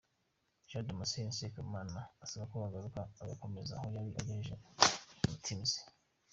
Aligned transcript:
Jean 0.69 0.85
Damascène 0.87 1.31
Sekamana 1.37 2.01
asaba 2.23 2.49
ko 2.49 2.55
yagaruka 2.65 3.01
agakomereza 3.23 3.73
aho 3.75 3.85
yari 3.95 4.09
agejeje, 4.21 4.55
mmtimes. 5.29 5.71